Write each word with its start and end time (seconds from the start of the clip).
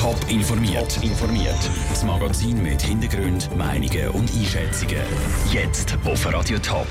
Top 0.00 0.16
informiert. 0.30 0.98
informiert. 1.02 1.70
Das 1.90 2.02
Magazin 2.04 2.62
mit 2.62 2.80
Hintergrund, 2.80 3.54
Meinungen 3.54 4.08
und 4.12 4.32
Einschätzungen. 4.34 4.96
Jetzt 5.52 5.94
auf 6.06 6.24
Radio 6.32 6.58
Top. 6.58 6.86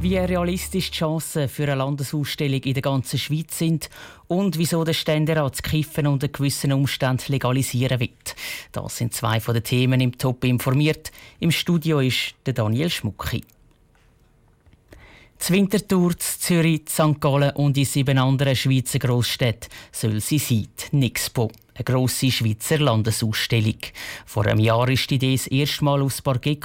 Wie 0.00 0.16
realistisch 0.16 0.90
die 0.90 0.96
Chancen 0.96 1.50
für 1.50 1.64
eine 1.64 1.74
Landesausstellung 1.74 2.62
in 2.62 2.72
der 2.72 2.82
ganzen 2.82 3.18
Schweiz 3.18 3.58
sind 3.58 3.90
und 4.26 4.56
wieso 4.56 4.84
der 4.84 4.94
Ständerat 4.94 5.52
das 5.52 5.62
Kiffen 5.62 6.06
unter 6.06 6.28
gewissen 6.28 6.72
Umständen 6.72 7.30
legalisieren 7.30 8.00
wird. 8.00 8.34
Das 8.72 8.96
sind 8.96 9.12
zwei 9.12 9.38
von 9.38 9.52
den 9.52 9.64
Themen 9.64 10.00
im 10.00 10.16
Top 10.16 10.44
informiert. 10.44 11.12
Im 11.40 11.50
Studio 11.50 12.00
ist 12.00 12.34
der 12.46 12.54
Daniel 12.54 12.88
Schmucki. 12.88 13.44
Z 15.38 15.54
Winterthur, 15.54 16.18
Zürich, 16.18 16.88
St. 16.88 17.20
Gallen 17.20 17.54
und 17.54 17.76
in 17.76 17.84
sieben 17.84 18.18
anderen 18.18 18.56
Schweizer 18.56 18.98
Großstädten 18.98 19.70
soll 19.92 20.20
sie 20.20 20.38
sein, 20.38 20.68
die 20.90 20.96
Nixpo, 20.96 21.50
eine 21.78 21.84
grosse 21.84 22.30
Schweizer 22.30 22.78
Landesausstellung. 22.78 23.78
Vor 24.26 24.46
einem 24.46 24.58
Jahr 24.58 24.88
ist 24.88 25.08
die 25.10 25.14
Idee 25.14 25.36
das 25.36 25.46
erste 25.46 25.84
Mal 25.84 26.02
aufs 26.02 26.22
Parkett. 26.22 26.64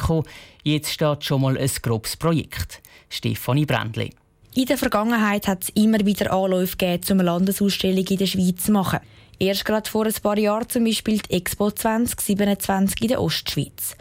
Jetzt 0.64 0.92
steht 0.92 1.24
schon 1.24 1.42
mal 1.42 1.58
ein 1.58 1.72
grobes 1.82 2.18
Projekt. 2.18 2.82
Stefanie 3.10 3.66
Brändli. 3.66 4.10
In 4.56 4.66
der 4.66 4.78
Vergangenheit 4.78 5.48
hat 5.48 5.64
es 5.64 5.70
immer 5.70 6.00
wieder 6.06 6.32
Anläufe 6.32 6.78
gegeben, 6.78 7.04
um 7.12 7.20
eine 7.20 7.24
Landesausstellung 7.24 8.06
in 8.06 8.18
der 8.18 8.26
Schweiz 8.26 8.66
zu 8.66 8.72
machen. 8.72 9.00
Erst 9.40 9.66
gerade 9.66 9.90
vor 9.90 10.06
ein 10.06 10.14
paar 10.22 10.38
Jahren 10.38 10.70
zum 10.70 10.84
Beispiel 10.84 11.20
die 11.20 11.34
Expo 11.34 11.72
2027 11.72 13.02
in 13.02 13.08
der 13.08 13.22
Ostschweiz. 13.22 13.96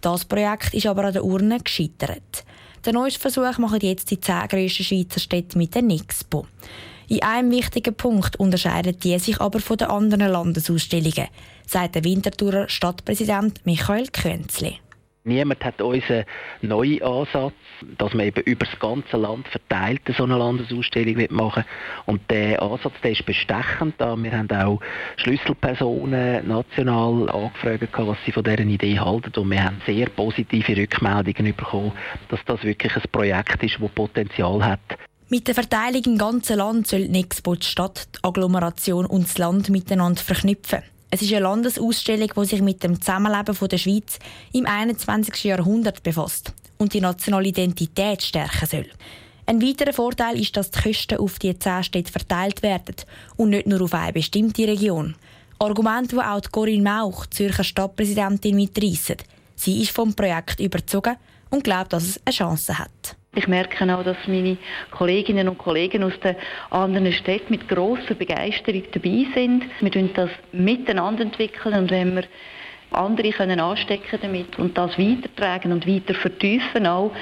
Das 0.00 0.24
Projekt 0.24 0.74
ist 0.74 0.86
aber 0.86 1.04
an 1.04 1.12
der 1.12 1.24
Urne 1.24 1.58
gescheitert. 1.60 2.44
Den 2.86 2.94
neuesten 2.94 3.20
Versuch 3.20 3.58
machen 3.58 3.80
jetzt 3.82 4.10
die 4.10 4.20
zehn 4.20 4.48
grössten 4.48 4.84
Schweizer 4.84 5.20
Städte 5.20 5.58
mit 5.58 5.74
der 5.74 5.82
Nixpo. 5.82 6.46
In 7.10 7.22
einem 7.22 7.50
wichtigen 7.50 7.94
Punkt 7.94 8.36
unterscheiden 8.36 8.98
die 8.98 9.18
sich 9.18 9.40
aber 9.40 9.60
von 9.60 9.78
den 9.78 9.88
anderen 9.88 10.30
Landesausstellungen, 10.30 11.28
sagt 11.66 11.94
der 11.94 12.04
Winterthurer 12.04 12.68
Stadtpräsident 12.68 13.64
Michael 13.64 14.08
Könzli. 14.08 14.78
Niemand 15.24 15.64
hat 15.64 15.80
unseren 15.80 16.24
neuen 16.60 17.02
Ansatz, 17.02 17.54
dass 17.96 18.12
man 18.12 18.26
eben 18.26 18.42
über 18.42 18.66
das 18.66 18.78
ganze 18.78 19.16
Land 19.16 19.48
verteilt 19.48 20.02
so 20.16 20.24
eine 20.24 20.36
Landesausstellung 20.36 21.26
machen 21.30 21.64
Und 22.04 22.30
der 22.30 22.60
Ansatz 22.60 22.94
der 23.02 23.12
ist 23.12 23.24
bestechend. 23.24 23.98
Wir 23.98 24.32
haben 24.32 24.50
auch 24.50 24.80
Schlüsselpersonen 25.16 26.46
national 26.46 27.30
angefragt, 27.30 27.88
was 27.96 28.18
sie 28.26 28.32
von 28.32 28.44
dieser 28.44 28.60
Idee 28.60 28.98
halten. 28.98 29.38
Und 29.40 29.50
wir 29.50 29.64
haben 29.64 29.80
sehr 29.86 30.10
positive 30.10 30.76
Rückmeldungen 30.76 31.56
bekommen, 31.56 31.92
dass 32.28 32.40
das 32.44 32.62
wirklich 32.64 32.94
ein 32.94 33.02
Projekt 33.10 33.62
ist, 33.62 33.78
das 33.80 33.90
Potenzial 33.92 34.62
hat. 34.64 34.98
Mit 35.30 35.46
der 35.46 35.54
Verteilung 35.54 36.02
im 36.04 36.16
ganzen 36.16 36.56
Land 36.56 36.86
soll 36.86 37.06
Nexpo 37.06 37.54
die 37.54 37.66
Stadt, 37.66 38.08
die 38.14 38.24
Agglomeration 38.24 39.04
und 39.04 39.24
das 39.28 39.36
Land 39.36 39.68
miteinander 39.68 40.22
verknüpfen. 40.22 40.78
Es 41.10 41.20
ist 41.20 41.32
eine 41.34 41.42
Landesausstellung, 41.42 42.30
die 42.34 42.44
sich 42.46 42.62
mit 42.62 42.82
dem 42.82 42.98
Zusammenleben 42.98 43.54
der 43.68 43.76
Schweiz 43.76 44.18
im 44.54 44.64
21. 44.64 45.44
Jahrhundert 45.44 46.02
befasst 46.02 46.54
und 46.78 46.94
die 46.94 47.02
nationale 47.02 47.48
Identität 47.48 48.22
stärken 48.22 48.66
soll. 48.66 48.86
Ein 49.44 49.60
weiterer 49.60 49.92
Vorteil 49.92 50.40
ist, 50.40 50.56
dass 50.56 50.70
die 50.70 50.80
Kosten 50.80 51.18
auf 51.18 51.38
die 51.38 51.58
zehn 51.58 51.84
Städte 51.84 52.10
verteilt 52.10 52.62
werden 52.62 52.96
und 53.36 53.50
nicht 53.50 53.66
nur 53.66 53.82
auf 53.82 53.92
eine 53.92 54.14
bestimmte 54.14 54.66
Region. 54.66 55.14
Argument, 55.58 56.10
das 56.10 56.24
auch 56.24 56.50
Corinne 56.50 56.90
Mauch, 56.90 57.26
Zürcher 57.26 57.64
Stadtpräsidentin, 57.64 58.56
mitreissen. 58.56 59.16
Sie 59.56 59.82
ist 59.82 59.90
vom 59.90 60.14
Projekt 60.14 60.58
überzogen 60.58 61.16
und 61.50 61.64
glaubt, 61.64 61.92
dass 61.92 62.04
es 62.04 62.20
eine 62.24 62.34
Chance 62.34 62.78
hat. 62.78 63.17
Ich 63.34 63.46
merke 63.46 63.84
auch, 63.94 64.02
dass 64.02 64.16
meine 64.26 64.56
Kolleginnen 64.90 65.48
und 65.48 65.58
Kollegen 65.58 66.02
aus 66.02 66.18
den 66.20 66.36
anderen 66.70 67.12
Städten 67.12 67.50
mit 67.50 67.68
grosser 67.68 68.14
Begeisterung 68.14 68.82
dabei 68.92 69.26
sind. 69.34 69.64
Wir 69.80 69.92
entwickeln 69.92 70.10
das 70.14 70.30
miteinander 70.52 71.22
entwickeln 71.22 71.74
und 71.74 71.90
wenn 71.90 72.16
wir 72.16 72.24
andere 72.90 73.30
können 73.30 73.60
anstecken 73.60 74.18
damit 74.22 74.58
und 74.58 74.76
das 74.76 74.98
weitertragen 74.98 75.72
und 75.72 75.86
weiter 75.86 76.14
vertiefen 76.14 76.86
auch, 76.86 77.12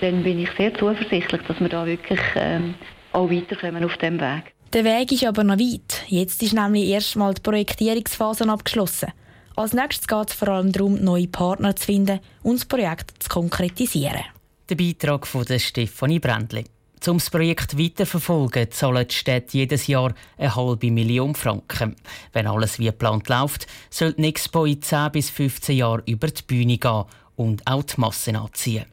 dann 0.00 0.22
bin 0.22 0.40
ich 0.40 0.50
sehr 0.58 0.74
zuversichtlich, 0.74 1.42
dass 1.48 1.58
wir 1.58 1.68
da 1.68 1.86
wirklich 1.86 2.20
ähm, 2.34 2.74
auch 3.12 3.30
weiterkommen 3.30 3.82
auf 3.84 3.96
dem 3.96 4.20
Weg. 4.20 4.52
Der 4.72 4.84
Weg 4.84 5.10
ist 5.12 5.24
aber 5.24 5.42
noch 5.42 5.58
weit. 5.58 6.04
Jetzt 6.08 6.42
ist 6.42 6.52
nämlich 6.52 6.88
erstmal 6.88 7.32
die 7.32 7.40
Projektierungsphase 7.40 8.48
abgeschlossen. 8.48 9.12
Als 9.54 9.72
nächstes 9.72 10.06
geht 10.06 10.28
es 10.28 10.34
vor 10.34 10.48
allem 10.48 10.70
darum, 10.70 11.02
neue 11.02 11.28
Partner 11.28 11.74
zu 11.74 11.86
finden 11.86 12.20
und 12.42 12.56
das 12.56 12.66
Projekt 12.66 13.22
zu 13.22 13.28
konkretisieren. 13.30 14.35
Der 14.68 14.74
Beitrag 14.74 15.28
von 15.28 15.44
Stefanie 15.60 16.18
Brändli. 16.18 16.64
Um 17.06 17.18
das 17.18 17.30
Projekt 17.30 17.78
weiterverfolgen, 17.78 18.68
zahlen 18.72 19.06
die 19.06 19.14
Städte 19.14 19.58
jedes 19.58 19.86
Jahr 19.86 20.12
eine 20.36 20.56
halbe 20.56 20.90
Million 20.90 21.36
Franken. 21.36 21.94
Wenn 22.32 22.48
alles 22.48 22.80
wie 22.80 22.86
geplant 22.86 23.28
läuft, 23.28 23.68
soll 23.90 24.14
die 24.14 24.24
Expo 24.24 24.64
in 24.64 24.82
10 24.82 25.12
bis 25.12 25.30
15 25.30 25.76
Jahren 25.76 26.02
über 26.06 26.26
die 26.26 26.42
Bühne 26.42 26.78
gehen 26.78 27.04
und 27.36 27.64
auch 27.64 27.84
die 27.84 28.00
Massen 28.00 28.34
anziehen. 28.34 28.86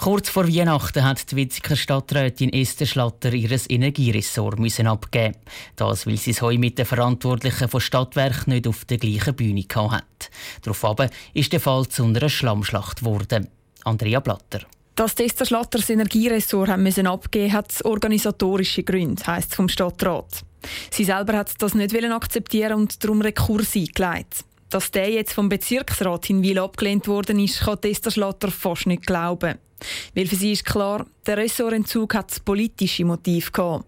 Kurz 0.00 0.28
vor 0.28 0.46
Weihnachten 0.46 1.02
hat 1.02 1.28
die 1.28 1.36
Witziger 1.36 1.74
Stadträtin 1.74 2.52
Esther 2.52 2.86
Schlatter 2.86 3.32
ihr 3.32 3.50
Energieressort 3.68 4.60
müssen 4.60 4.86
abgeben. 4.86 5.34
Das, 5.74 6.06
weil 6.06 6.16
sie 6.16 6.30
es 6.30 6.40
heute 6.40 6.60
mit 6.60 6.78
den 6.78 6.86
Verantwortlichen 6.86 7.68
von 7.68 7.80
Stadtwerk 7.80 8.46
nicht 8.46 8.68
auf 8.68 8.84
der 8.84 8.98
gleichen 8.98 9.34
Bühne 9.34 9.64
hat. 9.74 10.30
Daraufhin 10.62 11.10
ist 11.34 11.52
der 11.52 11.58
Fall 11.58 11.88
zu 11.88 12.04
einer 12.04 12.28
Schlammschlacht 12.28 13.00
geworden. 13.00 13.48
Andrea 13.82 14.20
Blatter. 14.20 14.60
Dass 14.94 15.14
Esther 15.14 15.46
Schlatter 15.46 15.78
das 15.78 15.90
Energieressort 15.90 16.70
haben 16.70 16.84
müssen 16.84 17.08
abgeben 17.08 17.52
hat 17.52 17.84
organisatorische 17.84 18.84
Gründe, 18.84 19.26
heisst 19.26 19.50
es 19.50 19.56
vom 19.56 19.68
Stadtrat. 19.68 20.44
Sie 20.92 21.04
selber 21.04 21.36
hat 21.36 21.52
das 21.58 21.74
nicht 21.74 21.94
akzeptieren 22.04 22.74
und 22.74 23.02
darum 23.02 23.20
Rekurs 23.20 23.74
eingelegt. 23.74 24.44
Dass 24.70 24.90
der 24.90 25.10
jetzt 25.10 25.32
vom 25.32 25.48
Bezirksrat 25.48 26.28
in 26.28 26.42
Wil 26.42 26.58
abgelehnt 26.58 27.08
worden 27.08 27.38
ist, 27.38 27.60
kann 27.60 27.78
Esther 27.82 28.10
Schlatter 28.10 28.50
fast 28.50 28.86
nicht 28.86 29.06
glauben. 29.06 29.58
Weil 30.14 30.26
für 30.26 30.36
sie 30.36 30.52
ist 30.52 30.66
klar, 30.66 31.06
der 31.26 31.38
Ressortentzug 31.38 32.14
hat 32.14 32.30
das 32.30 32.40
politische 32.40 33.04
Motiv 33.04 33.50
gehabt. 33.50 33.86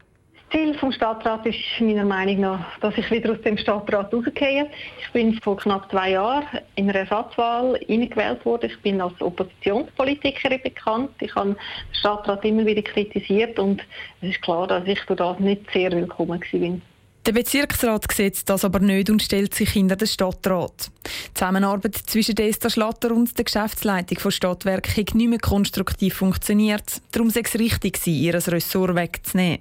Das 0.52 0.58
Ziel 0.58 0.72
des 0.72 0.94
Stadtrats 0.96 1.46
ist 1.46 1.58
meiner 1.80 2.04
Meinung 2.04 2.40
nach, 2.40 2.78
dass 2.80 2.96
ich 2.96 3.08
wieder 3.10 3.32
aus 3.32 3.40
dem 3.42 3.56
Stadtrat 3.56 4.12
rausgehe. 4.12 4.68
Ich 5.00 5.12
bin 5.12 5.34
vor 5.42 5.56
knapp 5.58 5.88
zwei 5.90 6.12
Jahren 6.12 6.44
in 6.74 6.88
einer 6.88 7.00
Ersatzwahl 7.00 7.78
eingewählt 7.88 8.44
worden. 8.44 8.70
Ich 8.70 8.80
bin 8.80 9.00
als 9.00 9.20
Oppositionspolitikerin 9.20 10.60
bekannt. 10.62 11.10
Ich 11.20 11.34
habe 11.36 11.50
den 11.50 11.56
Stadtrat 11.92 12.44
immer 12.44 12.66
wieder 12.66 12.82
kritisiert 12.82 13.60
und 13.60 13.82
es 14.22 14.30
ist 14.30 14.42
klar, 14.42 14.66
dass 14.66 14.84
ich 14.86 15.00
durch 15.02 15.18
das 15.18 15.38
nicht 15.38 15.70
sehr 15.72 15.92
willkommen 15.92 16.40
war. 16.40 16.80
Der 17.26 17.32
Bezirksrat 17.32 18.10
sieht 18.12 18.48
das 18.48 18.64
aber 18.64 18.80
nicht 18.80 19.10
und 19.10 19.22
stellt 19.22 19.54
sich 19.54 19.70
hinter 19.70 19.96
den 19.96 20.08
Stadtrat. 20.08 20.90
Die 21.04 21.34
Zusammenarbeit 21.34 21.94
zwischen 22.06 22.36
Esther 22.38 22.70
Schlatter 22.70 23.12
und 23.12 23.36
der 23.36 23.44
Geschäftsleitung 23.44 24.18
von 24.18 24.30
Stadtwerk 24.30 24.88
hat 24.96 25.14
nicht 25.14 25.28
mehr 25.28 25.38
konstruktiv 25.38 26.14
funktioniert. 26.14 27.02
Darum 27.12 27.28
sei 27.28 27.42
es 27.44 27.58
richtig, 27.58 28.06
ihr 28.06 28.34
Ressort 28.34 28.94
wegzunehmen. 28.94 29.60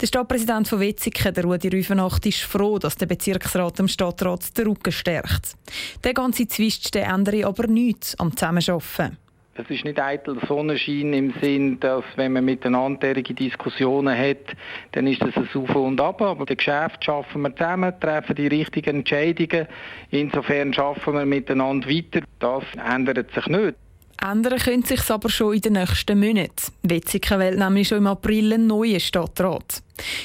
Der 0.00 0.06
Stadtpräsident 0.06 0.68
von 0.68 0.80
Wetzigen, 0.80 1.34
der 1.34 1.44
Rudi 1.44 1.68
Rüfenacht, 1.68 2.26
ist 2.26 2.42
froh, 2.42 2.78
dass 2.78 2.96
der 2.96 3.06
Bezirksrat 3.06 3.78
dem 3.78 3.88
Stadtrat 3.88 4.56
den 4.56 4.68
Rücken 4.68 4.92
stärkt. 4.92 5.56
Der 6.04 6.14
ganze 6.14 6.46
Zwist 6.46 6.94
ändere 6.94 7.46
aber 7.46 7.66
nichts 7.66 8.18
am 8.18 8.36
Zusammenarbeiten. 8.36 9.18
Es 9.56 9.70
ist 9.70 9.84
nicht 9.84 10.00
eitel 10.00 10.36
Sonnenschein 10.48 11.12
im 11.12 11.32
Sinn, 11.40 11.78
dass 11.78 12.02
wenn 12.16 12.32
man 12.32 12.44
miteinander 12.44 13.14
Diskussionen 13.14 14.18
hat, 14.18 14.56
dann 14.92 15.06
ist 15.06 15.22
das 15.22 15.36
ein 15.36 15.48
Auf 15.54 15.76
und 15.76 16.00
Ab. 16.00 16.22
Aber 16.22 16.44
das 16.44 16.56
Geschäft 16.56 17.04
schaffen 17.04 17.42
wir 17.42 17.54
zusammen, 17.54 17.92
treffen 18.00 18.34
die 18.34 18.48
richtigen 18.48 18.96
Entscheidungen. 18.96 19.68
Insofern 20.10 20.74
schaffen 20.74 21.14
wir 21.14 21.24
miteinander 21.24 21.88
weiter. 21.88 22.22
Das 22.40 22.64
ändert 22.84 23.32
sich 23.32 23.46
nicht. 23.46 23.76
Ändern 24.20 24.58
könnte 24.58 24.96
sich 24.96 25.08
aber 25.08 25.28
schon 25.28 25.54
in 25.54 25.60
den 25.60 25.74
nächsten 25.74 26.18
Monaten. 26.18 26.72
Wetzikon 26.82 27.38
wählt 27.38 27.58
nämlich 27.58 27.88
schon 27.88 27.98
im 27.98 28.06
April 28.08 28.54
einen 28.54 28.66
neuen 28.66 28.98
Stadtrat. 28.98 29.82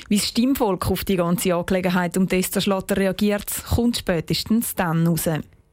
Wie 0.07 0.18
das 0.18 0.28
Stimmvolk 0.28 0.89
auf 0.89 1.03
die 1.03 1.18
ganze 1.18 1.53
Angelegenheit 1.53 2.18
um 2.18 2.28
Testerschlatter 2.28 2.97
reagiert, 2.97 3.51
kommt 3.75 3.98
spätestens 3.98 4.74
dann 4.74 5.06
raus. 5.06 5.30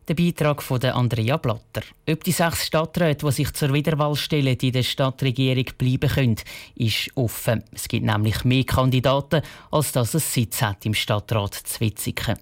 Der 0.08 0.14
Beitrag 0.14 0.62
von 0.62 0.80
Andrea 0.84 1.36
Blatter. 1.36 1.82
Ob 2.08 2.22
die 2.22 2.30
sechs 2.30 2.66
Stadträte, 2.66 3.26
die 3.26 3.32
sich 3.32 3.52
zur 3.54 3.72
Wiederwahl 3.72 4.14
stellen, 4.14 4.56
in 4.56 4.70
der 4.70 4.84
Stadtregierung 4.84 5.64
bleiben 5.76 6.08
können, 6.08 6.36
ist 6.76 7.10
offen. 7.16 7.64
Es 7.72 7.88
gibt 7.88 8.06
nämlich 8.06 8.44
mehr 8.44 8.62
Kandidaten, 8.62 9.42
als 9.72 9.90
dass 9.90 10.14
es 10.14 10.32
Sitz 10.32 10.62
hat 10.62 10.86
im 10.86 10.94
Stadtrat 10.94 11.54
Zwitzigen. 11.54 12.38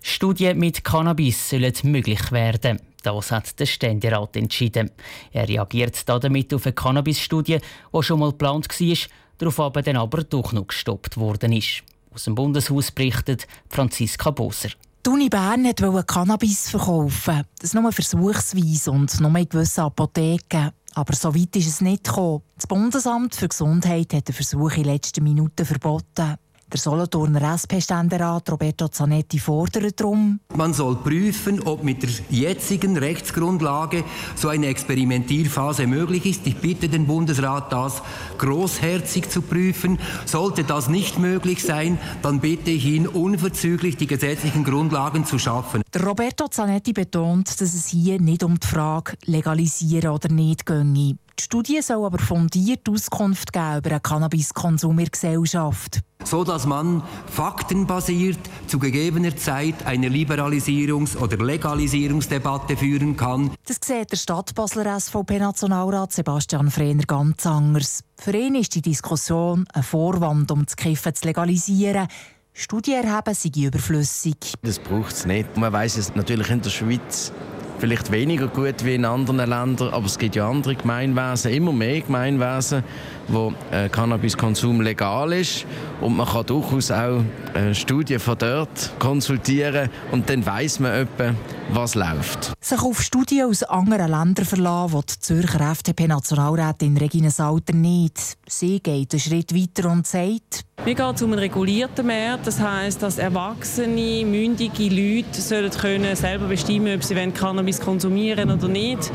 Studien 0.00 0.58
mit 0.58 0.84
Cannabis 0.84 1.50
sollen 1.50 1.74
möglich 1.82 2.32
werden. 2.32 2.80
Das 3.02 3.30
hat 3.30 3.60
der 3.60 3.66
Ständerat 3.66 4.36
entschieden. 4.36 4.90
Er 5.32 5.46
reagiert 5.46 6.08
damit 6.08 6.54
auf 6.54 6.64
eine 6.64 6.72
Cannabis-Studie, 6.72 7.58
die 7.92 8.02
schon 8.02 8.20
mal 8.20 8.30
geplant 8.30 8.68
war, 8.68 8.96
darauf 9.36 9.60
aber 9.60 9.82
dann 9.82 9.96
aber 9.96 10.24
doch 10.24 10.54
noch 10.54 10.68
gestoppt 10.68 11.18
worden 11.18 11.52
ist. 11.52 11.82
Aus 12.10 12.24
dem 12.24 12.34
Bundeshaus 12.34 12.90
berichtet 12.90 13.46
Franziska 13.68 14.30
Boser. 14.30 14.70
Die 15.06 15.10
Uni 15.10 15.28
Bern 15.28 15.64
wollte 15.64 16.04
Cannabis 16.04 16.70
verkaufen. 16.70 17.44
Das 17.60 17.72
nur 17.72 17.92
versuchsweise 17.92 18.90
und 18.90 19.20
nur 19.20 19.36
in 19.36 19.48
gewissen 19.48 19.82
Apotheken. 19.82 20.70
Aber 20.94 21.14
so 21.14 21.34
weit 21.34 21.54
ist 21.56 21.68
es 21.68 21.80
nicht 21.80 22.04
gekommen. 22.04 22.42
Das 22.56 22.66
Bundesamt 22.66 23.34
für 23.34 23.48
Gesundheit 23.48 24.12
hat 24.12 24.28
den 24.28 24.34
Versuch 24.34 24.72
in 24.72 24.84
letzten 24.84 25.22
Minuten 25.22 25.64
verboten. 25.64 26.36
Der 26.70 26.78
Solothurner 26.78 27.56
SP-Ständerat 27.56 28.50
Roberto 28.50 28.88
Zanetti 28.88 29.38
fordert 29.38 29.98
darum, 29.98 30.40
man 30.54 30.74
soll 30.74 30.96
prüfen, 30.96 31.62
ob 31.62 31.82
mit 31.82 32.02
der 32.02 32.10
jetzigen 32.28 32.98
Rechtsgrundlage 32.98 34.04
so 34.36 34.48
eine 34.48 34.66
Experimentierphase 34.66 35.86
möglich 35.86 36.26
ist. 36.26 36.46
Ich 36.46 36.58
bitte 36.58 36.90
den 36.90 37.06
Bundesrat, 37.06 37.72
das 37.72 38.02
großherzig 38.36 39.30
zu 39.30 39.40
prüfen. 39.40 39.98
Sollte 40.26 40.62
das 40.62 40.90
nicht 40.90 41.18
möglich 41.18 41.62
sein, 41.62 41.98
dann 42.20 42.40
bitte 42.40 42.70
ich 42.70 42.84
ihn 42.84 43.06
unverzüglich 43.06 43.96
die 43.96 44.06
gesetzlichen 44.06 44.62
Grundlagen 44.62 45.24
zu 45.24 45.38
schaffen. 45.38 45.80
Der 45.94 46.04
Roberto 46.04 46.48
Zanetti 46.48 46.92
betont, 46.92 47.48
dass 47.48 47.72
es 47.72 47.86
hier 47.86 48.20
nicht 48.20 48.42
um 48.42 48.60
die 48.60 48.66
Frage 48.66 49.14
legalisieren 49.24 50.10
oder 50.10 50.28
nicht 50.28 50.66
ginge. 50.66 51.16
Die 51.38 51.44
Studie 51.44 51.80
soll 51.82 52.04
aber 52.04 52.18
fundiert 52.18 52.88
Auskunft 52.88 53.52
geben 53.52 53.78
über 53.78 53.90
den 53.90 54.02
Cannabiskonsum 54.02 54.98
in 54.98 55.04
der 55.04 55.10
Gesellschaft. 55.10 56.00
So 56.24 56.42
dass 56.42 56.66
man 56.66 57.02
faktenbasiert 57.26 58.40
zu 58.66 58.80
gegebener 58.80 59.36
Zeit 59.36 59.86
eine 59.86 60.08
Liberalisierungs- 60.08 61.16
oder 61.16 61.36
Legalisierungsdebatte 61.36 62.76
führen 62.76 63.16
kann. 63.16 63.52
Das 63.66 63.78
sieht 63.82 64.10
der 64.10 64.16
Stadtbasler 64.16 64.98
SVP-Nationalrat 64.98 66.12
Sebastian 66.12 66.72
Frehner 66.72 67.04
ganz 67.04 67.46
anders. 67.46 68.00
Für 68.16 68.36
ihn 68.36 68.56
ist 68.56 68.74
die 68.74 68.82
Diskussion 68.82 69.64
ein 69.72 69.84
Vorwand, 69.84 70.50
um 70.50 70.64
das 70.64 70.74
Kiffen 70.74 71.14
zu 71.14 71.24
legalisieren. 71.24 72.08
Studien 72.52 73.04
erheben 73.04 73.34
sei 73.34 73.50
überflüssig. 73.54 74.54
Das 74.62 74.80
braucht 74.80 75.12
es 75.12 75.24
nicht. 75.24 75.56
Man 75.56 75.72
weiß 75.72 75.98
es 75.98 76.16
natürlich 76.16 76.50
in 76.50 76.60
der 76.60 76.70
Schweiz 76.70 77.32
vielleicht 77.78 78.10
weniger 78.10 78.48
gut 78.48 78.84
wie 78.84 78.94
in 78.94 79.04
anderen 79.04 79.38
Ländern, 79.38 79.90
aber 79.92 80.06
es 80.06 80.18
gibt 80.18 80.36
ja 80.36 80.48
andere 80.48 80.74
Gemeinwesen, 80.74 81.52
immer 81.52 81.72
mehr 81.72 82.00
Gemeinwesen, 82.00 82.82
wo 83.28 83.52
äh, 83.70 83.88
Cannabiskonsum 83.88 84.80
legal 84.80 85.32
ist 85.32 85.66
und 86.00 86.16
man 86.16 86.26
kann 86.26 86.46
durchaus 86.46 86.90
auch 86.90 87.22
äh, 87.54 87.74
Studien 87.74 88.20
von 88.20 88.38
dort 88.38 88.92
konsultieren 88.98 89.90
und 90.10 90.28
dann 90.28 90.44
weiß 90.44 90.80
man 90.80 90.92
etwa, 90.92 91.34
was 91.70 91.94
läuft. 91.94 92.52
Sich 92.60 92.82
auf 92.82 93.02
Studien 93.02 93.46
aus 93.46 93.62
anderen 93.62 94.10
Ländern 94.10 94.44
verlassen, 94.44 94.94
will 94.94 95.02
die 95.08 95.20
Zürcher 95.20 95.70
FDP-Nationalrätin 95.72 96.96
Regine 96.96 97.30
Salter 97.30 97.74
nicht. 97.74 98.36
Sie 98.46 98.80
geht 98.80 99.12
einen 99.12 99.20
Schritt 99.20 99.54
weiter 99.54 99.90
und 99.90 100.06
sagt, 100.06 100.64
wir 100.84 100.94
gehen 100.94 101.16
zu 101.16 101.26
einem 101.26 101.38
regulierten 101.38 102.06
Markt, 102.06 102.46
das 102.46 102.60
heisst, 102.60 103.02
dass 103.02 103.18
erwachsene, 103.18 104.24
mündige 104.24 104.84
Leute 104.84 105.40
sollen 105.40 105.70
können 105.70 106.16
selber 106.16 106.46
bestimmen, 106.46 106.94
ob 106.94 107.04
sie 107.04 107.14
Cannabis 107.14 107.80
konsumieren 107.80 108.50
oder 108.50 108.68
nicht. 108.68 109.10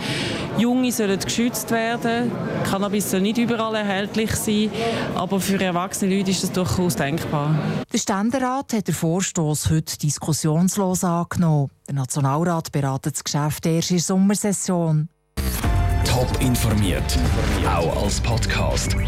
Junge 0.57 0.91
sollen 0.91 1.19
geschützt 1.19 1.71
werden. 1.71 2.31
Cannabis 2.69 3.09
soll 3.09 3.21
nicht 3.21 3.37
überall 3.37 3.75
erhältlich 3.75 4.35
sein, 4.35 4.69
aber 5.15 5.39
für 5.39 5.59
erwachsene 5.59 6.15
Leute 6.15 6.31
ist 6.31 6.43
das 6.43 6.51
durchaus 6.51 6.95
denkbar. 6.95 7.55
Der 7.91 7.97
Ständerat 7.97 8.73
hat 8.73 8.87
den 8.87 8.93
Vorstoß 8.95 9.69
heute 9.69 9.97
diskussionslos 9.97 11.03
angenommen. 11.03 11.69
Der 11.87 11.95
Nationalrat 11.95 12.71
beratet 12.71 13.15
das 13.15 13.23
Geschäft 13.23 13.65
erst 13.65 13.91
in 13.91 13.97
der 13.97 14.03
Sommersession. 14.03 15.09
Top 16.05 16.29
informiert, 16.39 17.17
auch 17.65 18.03
als 18.03 18.21
Podcast. 18.21 18.95
Mehr 18.95 19.07